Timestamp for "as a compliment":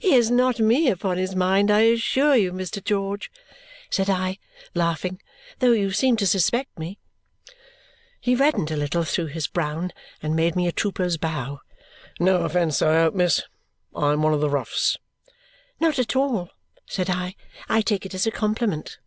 18.14-19.00